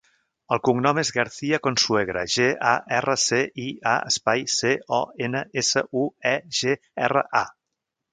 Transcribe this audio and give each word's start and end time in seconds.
El 0.55 0.59
cognom 0.67 0.99
és 0.99 1.09
Garcia 1.17 1.57
Consuegra: 1.67 2.23
ge, 2.35 2.47
a, 2.69 2.71
erra, 2.99 3.15
ce, 3.25 3.41
i, 3.65 3.67
a, 3.91 3.93
espai, 4.13 4.41
ce, 4.55 4.71
o, 5.01 5.03
ena, 5.27 5.43
essa, 5.63 5.85
u, 6.05 6.07
e, 6.31 6.33
ge, 6.61 6.75
erra, 7.09 7.25
a. 7.43 7.43